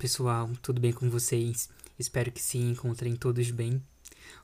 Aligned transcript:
pessoal, 0.00 0.48
tudo 0.62 0.80
bem 0.80 0.94
com 0.94 1.10
vocês? 1.10 1.68
Espero 1.98 2.32
que 2.32 2.40
se 2.40 2.56
encontrem 2.56 3.14
todos 3.14 3.50
bem. 3.50 3.82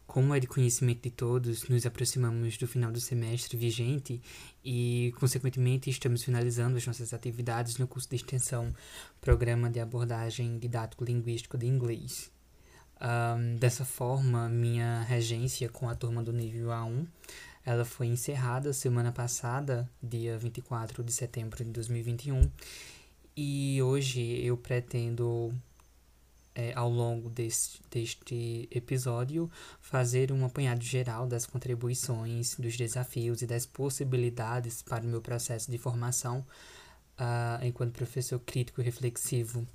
Como 0.07 0.35
é 0.35 0.39
de 0.39 0.47
conhecimento 0.47 1.05
de 1.05 1.11
todos, 1.11 1.67
nos 1.67 1.87
aproximamos 1.87 2.59
do 2.59 2.69
final 2.69 2.93
do 2.93 3.01
semestre 3.01 3.57
vigente 3.57 4.21
e, 4.63 5.15
consequentemente, 5.19 5.89
estamos 5.89 6.23
finalizando 6.23 6.77
as 6.77 6.87
nossas 6.87 7.15
atividades 7.15 7.79
no 7.79 7.89
curso 7.89 8.07
de 8.11 8.17
extensão 8.17 8.71
Programa 9.19 9.71
de 9.71 9.81
Abordagem 9.81 10.59
Didático-Linguístico 10.59 11.57
de 11.57 11.67
Inglês. 11.67 12.31
Um, 13.01 13.57
dessa 13.57 13.87
forma, 13.87 14.51
minha 14.51 15.05
regência 15.05 15.71
com 15.71 15.89
a 15.89 15.95
turma 15.95 16.23
do 16.23 16.35
nível 16.35 16.69
A1 16.69 17.07
ela 17.67 17.85
foi 17.85 18.07
encerrada 18.07 18.73
semana 18.73 19.11
passada, 19.11 19.91
dia 20.01 20.39
24 20.39 21.03
de 21.03 21.13
setembro 21.13 21.65
de 21.65 21.73
2021, 21.73 22.49
e 23.37 23.83
hoje 23.83 24.21
eu 24.43 24.57
pretendo, 24.57 25.53
é, 26.55 26.73
ao 26.75 26.89
longo 26.89 27.29
deste, 27.29 27.83
deste 27.91 28.67
episódio, 28.71 29.51
fazer 29.79 30.33
um 30.33 30.45
apanhado 30.45 30.83
geral 30.83 31.27
das 31.27 31.45
contribuições, 31.45 32.55
dos 32.57 32.77
desafios 32.77 33.43
e 33.43 33.47
das 33.47 33.67
possibilidades 33.67 34.81
para 34.81 35.05
o 35.05 35.09
meu 35.09 35.21
processo 35.21 35.71
de 35.71 35.77
formação 35.77 36.47
uh, 37.21 37.65
enquanto 37.65 37.93
professor 37.93 38.39
crítico 38.41 38.81
e 38.81 38.85
reflexivo. 38.85 39.67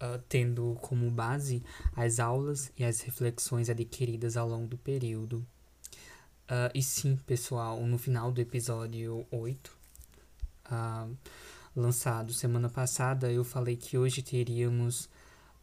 Uh, 0.00 0.18
tendo 0.28 0.76
como 0.80 1.08
base 1.12 1.62
as 1.94 2.18
aulas 2.18 2.72
e 2.76 2.84
as 2.84 3.00
reflexões 3.02 3.70
adquiridas 3.70 4.36
ao 4.36 4.48
longo 4.48 4.66
do 4.66 4.76
período. 4.76 5.46
Uh, 6.44 6.70
e 6.74 6.82
sim, 6.82 7.16
pessoal, 7.24 7.80
no 7.86 7.96
final 7.98 8.32
do 8.32 8.40
episódio 8.40 9.24
8, 9.30 9.76
uh, 10.66 11.16
lançado 11.74 12.32
semana 12.32 12.68
passada, 12.68 13.30
eu 13.30 13.44
falei 13.44 13.76
que 13.76 13.96
hoje 13.98 14.22
teríamos. 14.22 15.08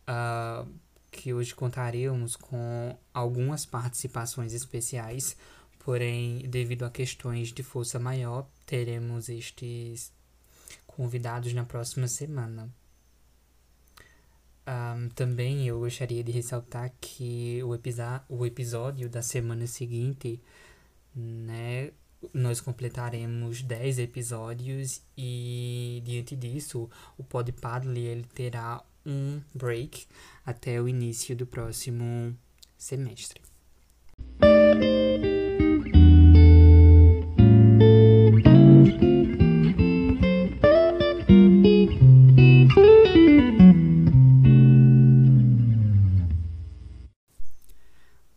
Uh, 0.07 0.67
que 1.11 1.33
hoje 1.33 1.55
contaremos 1.55 2.35
com 2.35 2.95
algumas 3.13 3.65
participações 3.65 4.53
especiais, 4.53 5.35
porém, 5.79 6.47
devido 6.47 6.83
a 6.83 6.89
questões 6.89 7.51
de 7.51 7.63
força 7.63 7.99
maior, 7.99 8.47
teremos 8.65 9.27
estes 9.27 10.13
convidados 10.85 11.53
na 11.53 11.65
próxima 11.65 12.07
semana. 12.07 12.69
Um, 14.67 15.09
também 15.09 15.67
eu 15.67 15.79
gostaria 15.79 16.23
de 16.23 16.31
ressaltar 16.31 16.93
que 17.01 17.59
o, 17.63 17.69
o 18.29 18.45
episódio 18.45 19.09
da 19.09 19.21
semana 19.23 19.65
seguinte, 19.65 20.39
né, 21.15 21.91
nós 22.33 22.59
completaremos 22.59 23.61
10 23.61 23.99
episódios 23.99 25.01
e 25.17 26.01
diante 26.05 26.35
disso 26.35 26.89
o 27.17 27.23
Pod 27.23 27.51
Paddle 27.53 27.97
ele 27.97 28.25
terá 28.33 28.83
um 29.05 29.41
break 29.53 30.05
até 30.45 30.81
o 30.81 30.87
início 30.87 31.35
do 31.35 31.45
próximo 31.45 32.35
semestre. 32.77 33.41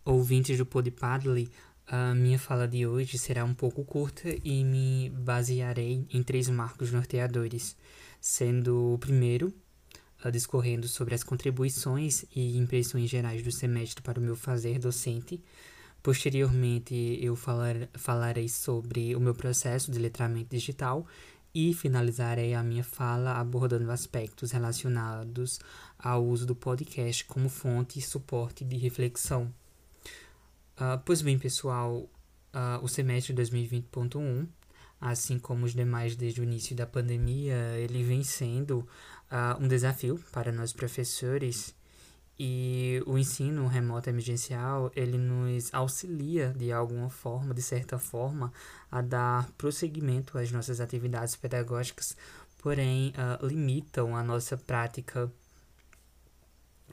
Ouvintes 0.04 0.58
do 0.58 0.66
Pod 0.66 0.90
Paddle, 0.90 1.48
a 1.86 2.14
minha 2.14 2.38
fala 2.38 2.66
de 2.66 2.86
hoje 2.86 3.18
será 3.18 3.44
um 3.44 3.54
pouco 3.54 3.84
curta 3.84 4.28
e 4.44 4.64
me 4.64 5.10
basearei 5.10 6.06
em 6.10 6.22
três 6.22 6.48
marcos 6.48 6.92
norteadores, 6.92 7.76
sendo 8.20 8.94
o 8.94 8.98
primeiro, 8.98 9.52
discorrendo 10.30 10.86
sobre 10.86 11.14
as 11.14 11.24
contribuições 11.24 12.24
e 12.34 12.56
impressões 12.56 13.10
gerais 13.10 13.42
do 13.42 13.50
semestre 13.50 14.02
para 14.02 14.20
o 14.20 14.22
meu 14.22 14.36
fazer 14.36 14.78
docente. 14.78 15.42
Posteriormente, 16.02 17.18
eu 17.20 17.36
falar, 17.36 17.88
falarei 17.94 18.48
sobre 18.48 19.14
o 19.14 19.20
meu 19.20 19.34
processo 19.34 19.90
de 19.90 19.98
letramento 19.98 20.50
digital 20.50 21.06
e 21.54 21.74
finalizarei 21.74 22.54
a 22.54 22.62
minha 22.62 22.82
fala 22.82 23.38
abordando 23.38 23.90
aspectos 23.90 24.52
relacionados 24.52 25.60
ao 25.98 26.24
uso 26.24 26.46
do 26.46 26.54
podcast 26.56 27.24
como 27.26 27.48
fonte 27.48 27.98
e 27.98 28.02
suporte 28.02 28.64
de 28.64 28.76
reflexão. 28.76 29.52
Uh, 30.74 30.98
pois 31.04 31.20
bem, 31.20 31.38
pessoal, 31.38 31.96
uh, 31.98 32.82
o 32.82 32.88
semestre 32.88 33.34
2020.1, 33.34 34.48
assim 35.00 35.38
como 35.38 35.66
os 35.66 35.74
demais 35.74 36.16
desde 36.16 36.40
o 36.40 36.44
início 36.44 36.74
da 36.74 36.86
pandemia, 36.86 37.54
ele 37.78 38.02
vem 38.02 38.24
sendo 38.24 38.78
uh, 38.78 39.62
um 39.62 39.68
desafio 39.68 40.18
para 40.32 40.50
nós 40.50 40.72
professores 40.72 41.74
e 42.38 43.02
o 43.06 43.18
ensino 43.18 43.66
remoto 43.66 44.08
emergencial, 44.08 44.90
ele 44.96 45.18
nos 45.18 45.72
auxilia 45.74 46.54
de 46.56 46.72
alguma 46.72 47.10
forma, 47.10 47.52
de 47.52 47.62
certa 47.62 47.98
forma, 47.98 48.50
a 48.90 49.02
dar 49.02 49.50
prosseguimento 49.58 50.38
às 50.38 50.50
nossas 50.50 50.80
atividades 50.80 51.36
pedagógicas, 51.36 52.16
porém 52.58 53.12
limitam 53.42 54.16
a 54.16 54.22
nossa 54.24 54.56
prática 54.56 55.30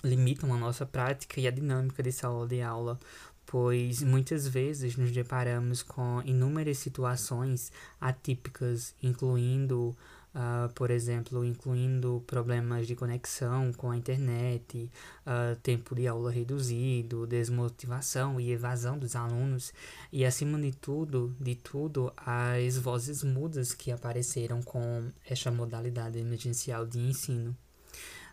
limitam 0.03 0.53
a 0.53 0.57
nossa 0.57 0.85
prática 0.85 1.39
e 1.39 1.47
a 1.47 1.51
dinâmica 1.51 2.01
de 2.01 2.11
sala 2.11 2.47
de 2.47 2.61
aula, 2.61 2.99
pois 3.51 4.03
muitas 4.03 4.47
vezes 4.47 4.95
nos 4.95 5.11
deparamos 5.11 5.81
com 5.81 6.21
inúmeras 6.23 6.77
situações 6.77 7.71
atípicas, 7.99 8.93
incluindo, 9.01 9.97
uh, 10.35 10.71
por 10.75 10.91
exemplo, 10.91 11.43
incluindo 11.43 12.23
problemas 12.27 12.85
de 12.85 12.95
conexão 12.95 13.73
com 13.73 13.89
a 13.89 13.97
internet, 13.97 14.91
uh, 15.25 15.55
tempo 15.63 15.95
de 15.95 16.07
aula 16.07 16.29
reduzido, 16.29 17.25
desmotivação 17.25 18.39
e 18.39 18.51
evasão 18.51 18.99
dos 18.99 19.15
alunos, 19.15 19.73
e 20.13 20.23
acima 20.23 20.59
de 20.59 20.71
tudo, 20.71 21.35
de 21.39 21.55
tudo, 21.55 22.13
as 22.17 22.77
vozes 22.77 23.23
mudas 23.23 23.73
que 23.73 23.91
apareceram 23.91 24.61
com 24.61 25.11
esta 25.27 25.49
modalidade 25.49 26.19
emergencial 26.19 26.85
de 26.85 26.99
ensino. 26.99 27.57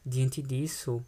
Diante 0.04 0.42
disso, 0.42 1.02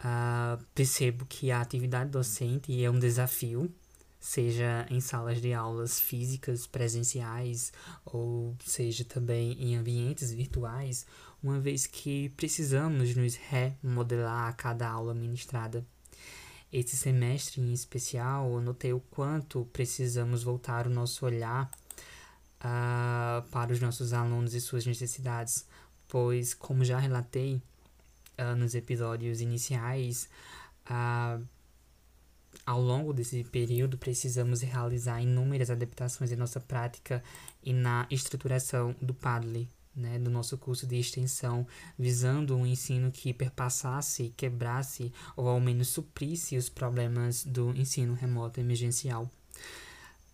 uh, 0.00 0.62
percebo 0.74 1.24
que 1.26 1.50
a 1.50 1.60
atividade 1.60 2.10
docente 2.10 2.82
é 2.82 2.90
um 2.90 2.98
desafio, 2.98 3.72
seja 4.18 4.86
em 4.90 5.00
salas 5.00 5.40
de 5.40 5.52
aulas 5.52 6.00
físicas, 6.00 6.66
presenciais, 6.66 7.72
ou 8.04 8.56
seja 8.64 9.04
também 9.04 9.52
em 9.52 9.76
ambientes 9.76 10.32
virtuais, 10.32 11.06
uma 11.42 11.60
vez 11.60 11.86
que 11.86 12.30
precisamos 12.30 13.14
nos 13.14 13.36
remodelar 13.36 14.48
a 14.48 14.52
cada 14.52 14.88
aula 14.88 15.14
ministrada. 15.14 15.86
Esse 16.72 16.96
semestre 16.96 17.60
em 17.60 17.72
especial, 17.72 18.60
notei 18.60 18.92
o 18.92 19.00
quanto 19.00 19.64
precisamos 19.72 20.42
voltar 20.42 20.86
o 20.86 20.90
nosso 20.90 21.24
olhar 21.24 21.70
uh, 22.60 23.48
para 23.50 23.72
os 23.72 23.80
nossos 23.80 24.12
alunos 24.12 24.54
e 24.54 24.60
suas 24.60 24.84
necessidades, 24.84 25.66
pois, 26.08 26.52
como 26.52 26.84
já 26.84 26.98
relatei, 26.98 27.62
uh, 28.38 28.56
nos 28.56 28.74
episódios 28.74 29.40
iniciais, 29.40 30.28
uh, 30.90 31.44
ao 32.64 32.80
longo 32.80 33.12
desse 33.12 33.44
período, 33.44 33.98
precisamos 33.98 34.62
realizar 34.62 35.20
inúmeras 35.20 35.70
adaptações 35.70 36.32
em 36.32 36.36
nossa 36.36 36.60
prática 36.60 37.22
e 37.62 37.72
na 37.72 38.06
estruturação 38.10 38.94
do 39.00 39.14
Padlet, 39.14 39.68
né, 39.94 40.18
do 40.18 40.30
nosso 40.30 40.58
curso 40.58 40.86
de 40.86 40.96
extensão, 40.98 41.66
visando 41.98 42.56
um 42.56 42.66
ensino 42.66 43.10
que 43.10 43.32
perpassasse, 43.32 44.32
quebrasse 44.36 45.12
ou 45.36 45.48
ao 45.48 45.60
menos 45.60 45.88
suprisse 45.88 46.56
os 46.56 46.68
problemas 46.68 47.44
do 47.44 47.70
ensino 47.76 48.14
remoto 48.14 48.60
emergencial. 48.60 49.30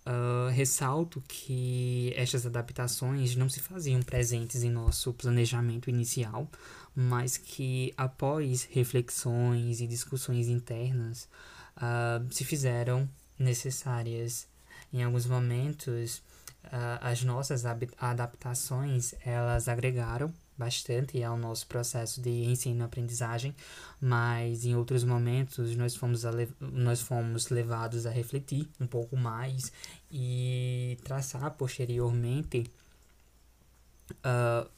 Uh, 0.04 0.50
ressalto 0.50 1.22
que 1.28 2.12
estas 2.16 2.44
adaptações 2.44 3.36
não 3.36 3.48
se 3.48 3.60
faziam 3.60 4.02
presentes 4.02 4.64
em 4.64 4.70
nosso 4.70 5.12
planejamento 5.12 5.88
inicial, 5.88 6.50
mas 6.92 7.36
que 7.36 7.94
após 7.96 8.64
reflexões 8.64 9.80
e 9.80 9.86
discussões 9.86 10.48
internas 10.48 11.28
uh, 11.76 12.34
se 12.34 12.44
fizeram 12.44 13.08
necessárias. 13.38 14.48
Em 14.92 15.04
alguns 15.04 15.24
momentos, 15.24 16.16
uh, 16.64 16.98
as 17.00 17.22
nossas 17.22 17.64
adaptações 17.64 19.14
elas 19.24 19.68
agregaram 19.68 20.34
bastante 20.56 21.22
ao 21.22 21.36
nosso 21.36 21.66
processo 21.66 22.20
de 22.20 22.44
ensino-aprendizagem, 22.44 23.54
mas 24.00 24.64
em 24.64 24.74
outros 24.76 25.04
momentos 25.04 25.74
nós 25.76 25.96
fomos, 25.96 26.22
nós 26.60 27.00
fomos 27.00 27.48
levados 27.48 28.06
a 28.06 28.10
refletir 28.10 28.68
um 28.80 28.86
pouco 28.86 29.16
mais 29.16 29.72
e 30.10 30.98
traçar 31.04 31.50
posteriormente 31.52 32.64
uh, 34.10 34.68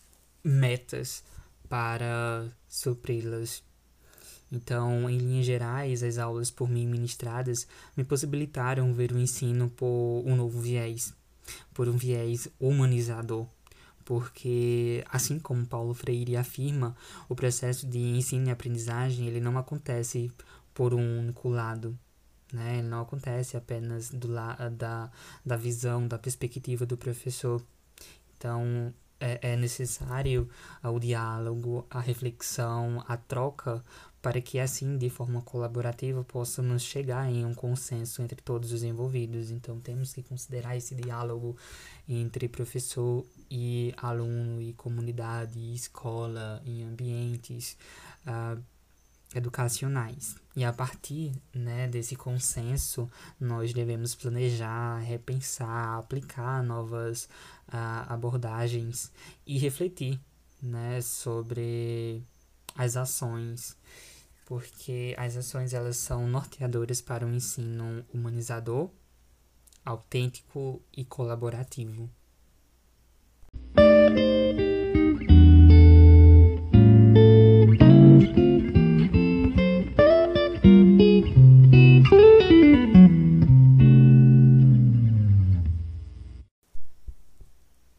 metas 0.43 1.25
para 1.69 2.49
supri-las. 2.69 3.62
Então, 4.53 5.11
em 5.11 5.19
linhas 5.19 5.47
gerais, 5.47 6.03
as 6.03 6.19
aulas 6.19 6.50
por 6.50 6.69
mim 6.69 6.87
ministradas 6.87 7.67
me 7.97 8.05
possibilitaram 8.05 8.93
ver 8.93 9.11
o 9.11 9.19
ensino 9.19 9.69
por 9.70 10.23
um 10.25 10.37
novo 10.37 10.61
viés, 10.61 11.12
por 11.73 11.88
um 11.88 11.97
viés 11.97 12.49
humanizador, 12.61 13.49
porque 14.05 15.05
assim 15.09 15.39
como 15.39 15.67
Paulo 15.67 15.95
Freire 15.95 16.37
afirma, 16.37 16.97
o 17.29 17.35
processo 17.35 17.87
de 17.87 17.99
ensino 17.99 18.49
e 18.49 18.51
aprendizagem 18.51 19.27
ele 19.27 19.41
não 19.41 19.56
acontece 19.59 20.31
por 20.73 20.93
um 20.95 21.21
único 21.21 21.49
lado, 21.49 21.99
né? 22.53 22.79
Ele 22.79 22.89
não 22.89 23.01
acontece 23.03 23.56
apenas 23.56 24.11
do 24.11 24.29
la 24.29 24.55
da, 24.71 25.11
da 25.45 25.56
visão, 25.56 26.06
da 26.06 26.19
perspectiva 26.19 26.85
do 26.85 26.97
professor. 26.97 27.62
Então, 28.37 28.93
é, 29.21 29.53
é 29.53 29.56
necessário 29.56 30.49
o 30.83 30.99
diálogo, 30.99 31.87
a 31.89 32.01
reflexão, 32.01 33.03
a 33.09 33.17
troca 33.17 33.83
para 34.21 34.41
que 34.41 34.59
assim, 34.59 34.97
de 34.97 35.11
forma 35.11 35.43
colaborativa, 35.43 36.25
possamos 36.25 36.83
chegar 36.83 37.31
em 37.31 37.45
um 37.45 37.53
consenso 37.53 38.23
entre 38.23 38.41
todos 38.41 38.73
os 38.73 38.83
envolvidos. 38.83 39.51
Então, 39.51 39.79
temos 39.79 40.15
que 40.15 40.23
considerar 40.23 40.75
esse 40.77 40.95
diálogo 40.95 41.55
entre 42.09 42.49
professor 42.49 43.23
e 43.50 43.94
aluno, 43.96 44.61
e 44.61 44.73
comunidade, 44.75 45.58
e 45.58 45.75
escola, 45.75 46.62
em 46.64 46.85
ambientes 46.85 47.76
uh, 48.26 48.62
educacionais. 49.35 50.37
E 50.56 50.64
a 50.64 50.73
partir 50.73 51.32
né, 51.52 51.88
desse 51.88 52.17
consenso, 52.17 53.11
nós 53.38 53.73
devemos 53.73 54.14
planejar, 54.14 54.99
repensar, 54.99 55.99
aplicar 55.99 56.62
novas 56.62 57.25
uh, 57.69 58.06
abordagens 58.08 59.12
e 59.46 59.58
refletir 59.58 60.20
né, 60.62 61.00
sobre 61.00 62.23
as 62.76 62.96
ações 62.96 63.76
porque 64.44 65.14
as 65.19 65.37
ações 65.37 65.73
elas 65.73 65.96
são 65.96 66.29
norteadoras 66.29 67.00
para 67.00 67.26
um 67.26 67.35
ensino 67.35 68.05
humanizador, 68.12 68.91
autêntico 69.85 70.82
e 70.93 71.05
colaborativo. 71.05 72.11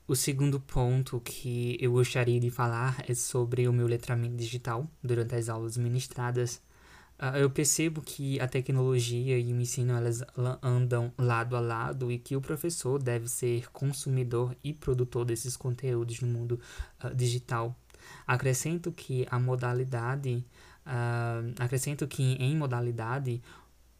O 0.07 0.18
segundo 0.18 0.62
ponto 0.62 1.19
que 1.19 1.78
eu 1.78 1.92
gostaria 1.92 2.40
de 2.40 2.50
falar 2.50 3.04
é 3.06 3.13
sobre 3.13 3.68
o 3.68 3.74
meu 3.74 3.86
letramento 3.86 4.38
digital 4.38 4.90
durante 5.04 5.36
as 5.36 5.50
aulas 5.50 5.75
ministradas. 5.75 6.62
Uh, 7.17 7.38
eu 7.38 7.50
percebo 7.50 8.01
que 8.01 8.39
a 8.41 8.47
tecnologia 8.47 9.39
e 9.39 9.53
o 9.53 9.62
ensino 9.62 9.94
elas 9.94 10.21
andam 10.62 11.13
lado 11.17 11.56
a 11.56 11.62
lado 11.62 12.12
e 12.12 12.17
que 12.17 12.35
o 12.35 12.41
professor 12.41 13.01
deve 13.01 13.29
ser 13.29 13.71
consumidor 13.71 14.56
e 14.62 14.73
produtor 14.73 15.23
desses 15.23 15.56
conteúdos 15.56 16.19
no 16.19 16.27
mundo 16.27 16.59
uh, 17.03 17.15
digital. 17.15 17.73
Acrescento 18.27 18.91
que 18.91 19.25
a 19.31 19.39
modalidade, 19.39 20.45
uh, 20.85 21.53
acrescento 21.57 22.06
que 22.06 22.33
em 22.33 22.56
modalidade 22.56 23.41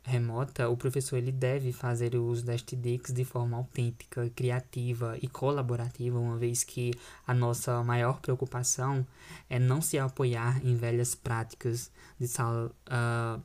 remota, 0.06 0.70
o 0.70 0.78
professor 0.78 1.18
ele 1.18 1.32
deve 1.32 1.72
fazer 1.72 2.16
o 2.16 2.26
uso 2.26 2.46
das 2.46 2.62
TDICs 2.62 3.12
de 3.12 3.26
forma 3.26 3.58
autêntica, 3.58 4.30
criativa 4.36 5.18
e 5.22 5.28
colaborativa, 5.28 6.20
uma 6.20 6.38
vez 6.38 6.64
que 6.64 6.94
a 7.26 7.34
nossa 7.34 7.84
maior 7.84 8.20
preocupação 8.22 9.06
é 9.50 9.58
não 9.58 9.82
se 9.82 9.98
apoiar 9.98 10.64
em 10.64 10.76
velhas 10.76 11.16
práticas 11.16 11.92
de 12.20 12.28
sala, 12.28 12.72
uh, 12.88 13.42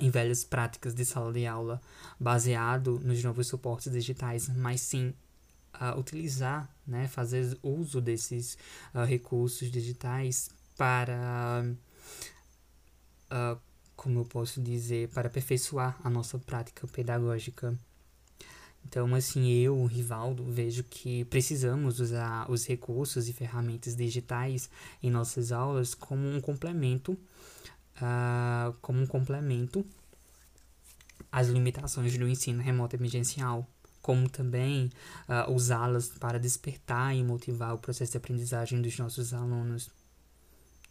em 0.00 0.10
velhas 0.10 0.44
práticas 0.44 0.94
de 0.94 1.04
sala 1.04 1.32
de 1.32 1.46
aula, 1.46 1.80
baseado 2.20 3.00
nos 3.02 3.22
novos 3.24 3.46
suportes 3.46 3.90
digitais, 3.90 4.48
mas 4.48 4.82
sim 4.82 5.14
uh, 5.80 5.98
utilizar, 5.98 6.68
né, 6.86 7.08
fazer 7.08 7.58
uso 7.62 8.02
desses 8.02 8.58
uh, 8.94 9.04
recursos 9.04 9.70
digitais 9.70 10.50
para 10.76 11.64
como 14.02 14.18
eu 14.18 14.24
posso 14.24 14.60
dizer, 14.60 15.08
para 15.10 15.28
aperfeiçoar 15.28 15.96
a 16.02 16.10
nossa 16.10 16.36
prática 16.36 16.86
pedagógica. 16.88 17.78
Então, 18.84 19.14
assim, 19.14 19.48
eu, 19.52 19.84
Rivaldo, 19.86 20.44
vejo 20.44 20.82
que 20.82 21.24
precisamos 21.26 22.00
usar 22.00 22.50
os 22.50 22.66
recursos 22.66 23.28
e 23.28 23.32
ferramentas 23.32 23.94
digitais 23.94 24.68
em 25.00 25.08
nossas 25.08 25.52
aulas 25.52 25.94
como 25.94 26.28
um 26.28 26.40
complemento, 26.40 27.12
uh, 27.12 28.72
como 28.82 29.00
um 29.00 29.06
complemento 29.06 29.86
às 31.30 31.46
limitações 31.46 32.18
do 32.18 32.26
ensino 32.26 32.60
remoto 32.60 32.96
emergencial, 32.96 33.64
como 34.02 34.28
também 34.28 34.90
uh, 35.28 35.52
usá-las 35.52 36.08
para 36.08 36.40
despertar 36.40 37.14
e 37.14 37.22
motivar 37.22 37.72
o 37.72 37.78
processo 37.78 38.10
de 38.10 38.18
aprendizagem 38.18 38.82
dos 38.82 38.98
nossos 38.98 39.32
alunos. 39.32 40.01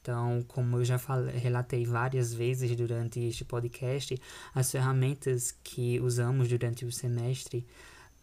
Então, 0.01 0.43
como 0.47 0.77
eu 0.77 0.85
já 0.85 0.97
falei, 0.97 1.37
relatei 1.37 1.85
várias 1.85 2.33
vezes 2.33 2.75
durante 2.75 3.19
este 3.19 3.45
podcast, 3.45 4.19
as 4.53 4.71
ferramentas 4.71 5.51
que 5.63 5.99
usamos 5.99 6.49
durante 6.49 6.83
o 6.85 6.91
semestre 6.91 7.67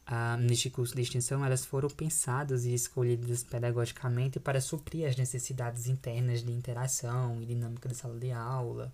uh, 0.08 0.36
neste 0.40 0.70
curso 0.70 0.96
de 0.96 1.02
extensão, 1.02 1.44
elas 1.44 1.64
foram 1.64 1.88
pensadas 1.88 2.64
e 2.64 2.75
escolhidas 2.75 3.44
pedagogicamente 3.44 4.40
para 4.40 4.60
suprir 4.60 5.08
as 5.08 5.16
necessidades 5.16 5.86
internas 5.86 6.42
de 6.42 6.50
interação 6.50 7.40
e 7.40 7.46
dinâmica 7.46 7.88
da 7.88 7.94
sala 7.94 8.19
de 8.19 8.32
aula. 8.32 8.92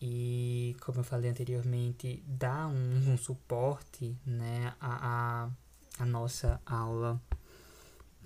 E, 0.00 0.74
como 0.80 1.00
eu 1.00 1.04
falei 1.04 1.30
anteriormente, 1.30 2.24
dar 2.26 2.66
um, 2.66 3.12
um 3.12 3.18
suporte 3.18 4.16
né, 4.24 4.72
à, 4.80 5.50
à 5.98 6.06
nossa 6.06 6.58
aula 6.64 7.20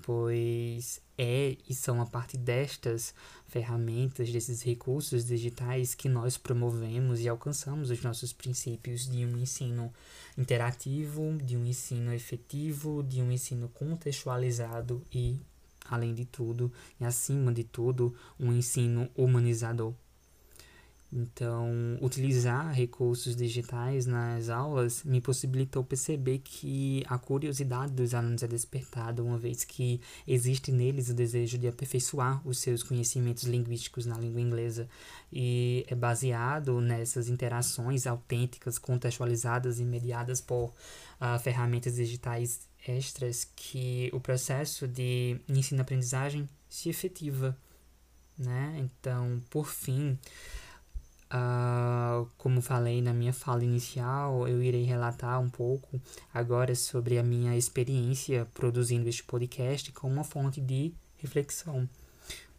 pois 0.03 1.01
é 1.17 1.57
e 1.69 1.75
são 1.75 2.01
a 2.01 2.07
partir 2.07 2.37
destas 2.37 3.15
ferramentas, 3.47 4.31
desses 4.31 4.63
recursos 4.63 5.25
digitais 5.25 5.95
que 5.95 6.09
nós 6.09 6.37
promovemos 6.37 7.21
e 7.21 7.29
alcançamos 7.29 7.91
os 7.91 8.03
nossos 8.03 8.33
princípios 8.33 9.09
de 9.09 9.25
um 9.25 9.39
ensino 9.39 9.93
interativo, 10.37 11.39
de 11.43 11.57
um 11.57 11.65
ensino 11.65 12.13
efetivo, 12.13 13.03
de 13.03 13.23
um 13.23 13.31
ensino 13.31 13.69
contextualizado 13.69 15.07
e, 15.13 15.41
além 15.85 16.15
de 16.15 16.25
tudo, 16.25 16.73
e 17.01 17.05
acima 17.05 17.53
de 17.53 17.65
tudo, 17.65 18.15
um 18.39 18.53
ensino 18.53 19.09
humanizador. 19.17 19.95
Então, 21.17 21.97
utilizar 22.03 22.73
recursos 22.73 23.37
digitais 23.37 24.05
nas 24.05 24.49
aulas 24.49 25.05
me 25.05 25.21
possibilitou 25.21 25.85
perceber 25.85 26.39
que 26.39 27.05
a 27.07 27.17
curiosidade 27.17 27.93
dos 27.93 28.15
alunos 28.15 28.43
é 28.43 28.49
despertada, 28.49 29.23
uma 29.23 29.39
vez 29.39 29.63
que 29.63 30.01
existe 30.27 30.73
neles 30.73 31.09
o 31.09 31.15
desejo 31.15 31.57
de 31.57 31.69
aperfeiçoar 31.69 32.45
os 32.45 32.59
seus 32.59 32.83
conhecimentos 32.83 33.45
linguísticos 33.45 34.07
na 34.07 34.19
língua 34.19 34.41
inglesa. 34.41 34.89
E 35.33 35.87
é 35.87 35.95
baseado 35.95 36.81
nessas 36.81 37.29
interações 37.29 38.09
autênticas, 38.09 38.77
contextualizadas 38.77 39.79
e 39.79 39.85
mediadas 39.85 40.41
por 40.41 40.73
uh, 41.21 41.39
ferramentas 41.41 41.95
digitais 41.95 42.63
extras 42.89 43.47
que 43.55 44.11
o 44.13 44.19
processo 44.19 44.89
de 44.89 45.39
ensino-aprendizagem 45.49 46.49
se 46.69 46.89
efetiva. 46.89 47.57
Né? 48.37 48.81
Então, 48.81 49.41
por 49.49 49.69
fim. 49.69 50.19
Uh, 51.35 52.29
como 52.39 52.63
falei 52.63 53.03
na 53.03 53.13
minha 53.13 53.33
fala 53.33 53.65
inicial, 53.65 54.47
eu 54.47 54.63
irei 54.63 54.85
relatar 54.85 55.41
um 55.41 55.51
pouco 55.51 56.01
agora 56.33 56.77
sobre 56.77 57.19
a 57.19 57.25
minha 57.25 57.57
experiência 57.57 58.47
produzindo 58.55 59.09
este 59.09 59.25
podcast 59.25 59.91
como 59.91 60.13
uma 60.13 60.23
fonte 60.23 60.61
de 60.61 60.95
reflexão. 61.17 61.89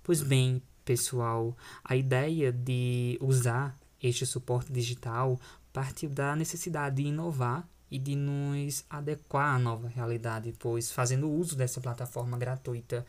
Pois 0.03 0.21
bem, 0.21 0.61
pessoal, 0.83 1.55
a 1.85 1.95
ideia 1.95 2.51
de 2.51 3.17
usar 3.21 3.79
este 4.03 4.25
suporte 4.25 4.73
digital 4.73 5.39
partiu 5.71 6.09
da 6.09 6.35
necessidade 6.35 6.97
de 6.97 7.03
inovar 7.03 7.65
e 7.89 7.99
de 7.99 8.15
nos 8.15 8.83
adequar 8.89 9.55
à 9.55 9.59
nova 9.59 9.87
realidade, 9.87 10.53
pois 10.57 10.91
fazendo 10.91 11.29
uso 11.29 11.55
dessa 11.55 11.79
plataforma 11.79 12.37
gratuita 12.37 13.05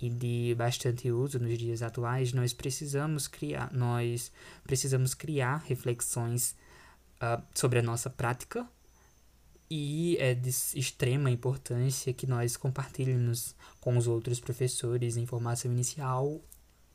e 0.00 0.08
de 0.08 0.54
bastante 0.56 1.10
uso 1.10 1.38
nos 1.38 1.58
dias 1.58 1.82
atuais, 1.82 2.32
nós 2.32 2.52
precisamos 2.52 3.26
criar, 3.26 3.72
nós 3.72 4.30
precisamos 4.64 5.14
criar 5.14 5.64
reflexões 5.66 6.54
uh, 7.16 7.42
sobre 7.54 7.80
a 7.80 7.82
nossa 7.82 8.08
prática 8.08 8.66
e 9.68 10.16
é 10.18 10.34
de 10.34 10.48
extrema 10.48 11.30
importância 11.30 12.12
que 12.12 12.26
nós 12.26 12.56
compartilhemos 12.56 13.54
com 13.80 13.96
os 13.96 14.06
outros 14.08 14.40
professores 14.40 15.16
em 15.16 15.26
formação 15.26 15.70
inicial 15.70 16.40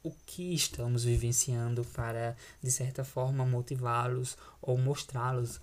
o 0.03 0.11
que 0.23 0.53
estamos 0.53 1.03
vivenciando 1.03 1.83
para, 1.85 2.37
de 2.61 2.69
certa 2.69 3.03
forma, 3.03 3.43
motivá-los 3.43 4.37
ou 4.61 4.77
mostrá-los 4.77 5.59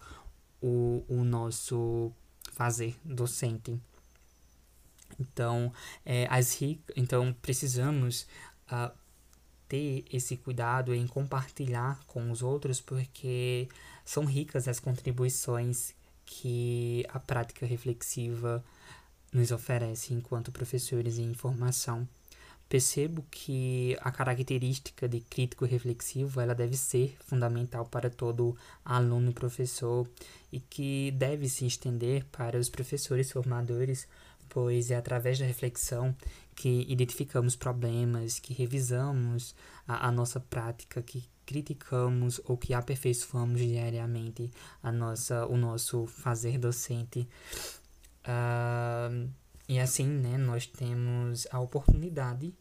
o, 0.62 1.04
o 1.08 1.24
nosso 1.24 2.12
fazer 2.52 2.96
docente. 3.04 3.78
Então, 5.18 5.72
é, 6.04 6.26
as 6.30 6.58
então 6.96 7.34
precisamos 7.42 8.26
uh, 8.70 8.90
ter 9.68 10.04
esse 10.12 10.36
cuidado 10.36 10.94
em 10.94 11.06
compartilhar 11.06 12.02
com 12.06 12.30
os 12.30 12.42
outros, 12.42 12.80
porque 12.80 13.68
são 14.04 14.24
ricas 14.24 14.68
as 14.68 14.80
contribuições 14.80 15.94
que 16.24 17.04
a 17.08 17.18
prática 17.18 17.66
reflexiva 17.66 18.64
nos 19.32 19.50
oferece 19.50 20.12
enquanto 20.14 20.52
professores 20.52 21.18
em 21.18 21.32
formação. 21.34 22.06
Percebo 22.72 23.22
que 23.30 23.98
a 24.00 24.10
característica 24.10 25.06
de 25.06 25.20
crítico 25.20 25.66
reflexivo 25.66 26.40
ela 26.40 26.54
deve 26.54 26.74
ser 26.74 27.18
fundamental 27.20 27.84
para 27.84 28.08
todo 28.08 28.56
aluno 28.82 29.28
e 29.28 29.34
professor 29.34 30.08
e 30.50 30.58
que 30.58 31.10
deve 31.10 31.50
se 31.50 31.66
estender 31.66 32.24
para 32.32 32.58
os 32.58 32.70
professores 32.70 33.30
formadores, 33.30 34.08
pois 34.48 34.90
é 34.90 34.96
através 34.96 35.38
da 35.38 35.44
reflexão 35.44 36.16
que 36.54 36.86
identificamos 36.88 37.56
problemas, 37.56 38.38
que 38.38 38.54
revisamos 38.54 39.54
a, 39.86 40.08
a 40.08 40.10
nossa 40.10 40.40
prática, 40.40 41.02
que 41.02 41.28
criticamos 41.44 42.40
ou 42.46 42.56
que 42.56 42.72
aperfeiçoamos 42.72 43.60
diariamente 43.60 44.50
a 44.82 44.90
nossa, 44.90 45.44
o 45.44 45.58
nosso 45.58 46.06
fazer 46.06 46.56
docente. 46.56 47.28
Uh, 48.24 49.28
e 49.68 49.78
assim, 49.78 50.06
né, 50.06 50.38
nós 50.38 50.66
temos 50.66 51.46
a 51.50 51.60
oportunidade 51.60 52.54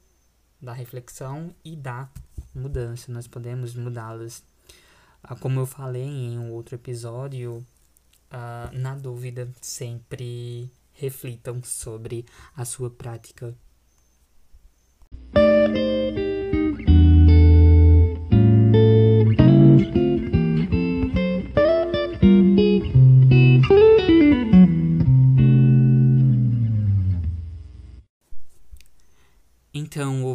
da 0.61 0.73
reflexão 0.73 1.53
e 1.63 1.75
da 1.75 2.09
mudança, 2.53 3.11
nós 3.11 3.27
podemos 3.27 3.75
mudá-las. 3.75 4.43
Uh, 5.23 5.35
como 5.39 5.59
eu 5.59 5.65
falei 5.65 6.03
em 6.03 6.37
um 6.37 6.51
outro 6.51 6.75
episódio, 6.75 7.65
uh, 8.31 8.77
na 8.77 8.95
dúvida, 8.95 9.49
sempre 9.61 10.71
reflitam 10.93 11.63
sobre 11.63 12.25
a 12.55 12.65
sua 12.65 12.89
prática 12.89 13.55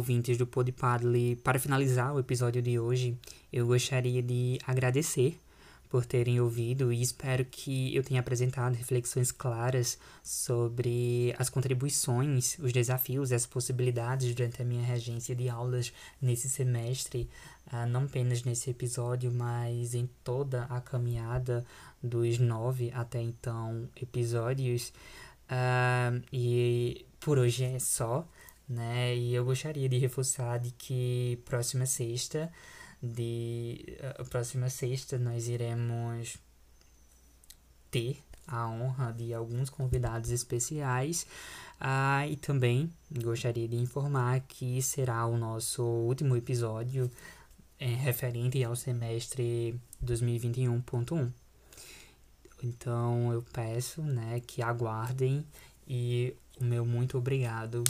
ouvintes 0.07 0.37
do 0.37 0.47
Podpadley, 0.47 1.35
para 1.35 1.59
finalizar 1.59 2.15
o 2.15 2.19
episódio 2.19 2.61
de 2.61 2.79
hoje, 2.79 3.17
eu 3.51 3.67
gostaria 3.67 4.23
de 4.23 4.57
agradecer 4.65 5.37
por 5.89 6.05
terem 6.05 6.39
ouvido 6.39 6.93
e 6.93 7.01
espero 7.01 7.43
que 7.43 7.93
eu 7.93 8.01
tenha 8.01 8.21
apresentado 8.21 8.73
reflexões 8.73 9.33
claras 9.33 9.99
sobre 10.23 11.35
as 11.37 11.49
contribuições, 11.49 12.57
os 12.59 12.71
desafios 12.71 13.31
e 13.31 13.35
as 13.35 13.45
possibilidades 13.45 14.33
durante 14.33 14.61
a 14.61 14.65
minha 14.65 14.81
regência 14.81 15.35
de 15.35 15.49
aulas 15.49 15.91
nesse 16.21 16.47
semestre, 16.47 17.29
uh, 17.73 17.85
não 17.85 18.05
apenas 18.05 18.43
nesse 18.43 18.69
episódio, 18.69 19.29
mas 19.29 19.93
em 19.93 20.09
toda 20.23 20.63
a 20.69 20.79
caminhada 20.79 21.65
dos 22.01 22.39
nove 22.39 22.93
até 22.95 23.21
então 23.21 23.89
episódios. 24.01 24.93
Uh, 25.51 26.23
e 26.31 27.05
por 27.19 27.37
hoje 27.37 27.65
é 27.65 27.79
só 27.79 28.25
né? 28.67 29.15
E 29.15 29.33
eu 29.33 29.45
gostaria 29.45 29.87
de 29.87 29.97
reforçar 29.97 30.59
de 30.59 30.71
que 30.71 31.39
próxima 31.45 31.85
sexta, 31.85 32.51
de 33.01 33.97
a 34.17 34.23
próxima 34.23 34.69
sexta 34.69 35.17
nós 35.17 35.47
iremos 35.47 36.37
ter 37.91 38.19
a 38.47 38.67
honra 38.67 39.11
de 39.11 39.33
alguns 39.33 39.69
convidados 39.69 40.31
especiais. 40.31 41.25
Ah, 41.79 42.27
e 42.27 42.35
também 42.35 42.91
gostaria 43.23 43.67
de 43.67 43.75
informar 43.75 44.41
que 44.41 44.81
será 44.81 45.25
o 45.27 45.37
nosso 45.37 45.83
último 45.83 46.35
episódio 46.35 47.11
é, 47.79 47.85
referente 47.85 48.63
ao 48.63 48.75
semestre 48.75 49.79
2021.1. 50.03 51.31
Então 52.63 53.31
eu 53.31 53.43
peço 53.53 54.01
né, 54.01 54.39
que 54.39 54.63
aguardem 54.63 55.45
e 55.87 56.33
o 56.59 56.63
meu 56.63 56.83
muito 56.83 57.17
obrigado 57.17 57.83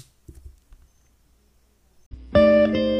Thank 2.68 2.76
you. 2.76 2.97